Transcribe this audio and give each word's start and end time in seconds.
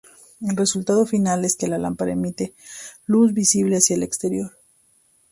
El 0.41 0.57
resultado 0.57 1.05
final 1.05 1.45
es 1.45 1.55
que 1.55 1.67
la 1.67 1.77
lámpara 1.77 2.13
emite 2.13 2.55
luz 3.05 3.33
visible 3.33 3.77
hacia 3.77 3.95
el 3.97 4.01
exterior. 4.01 4.57